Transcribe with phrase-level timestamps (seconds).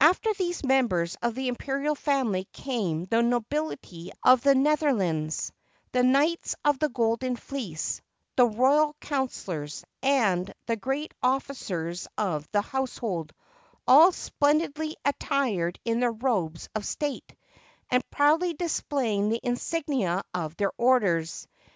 [0.00, 5.50] After these members of the imperial family came the nobility of the Netherlands,
[5.90, 8.00] the knights of the Golden Fleece,
[8.36, 13.32] the royal counselors, and the great officers of the household,
[13.84, 17.34] all splendidly attired in their robes of state,
[17.90, 21.48] 495 SPAIN and proudly displaying the insignia of their orders.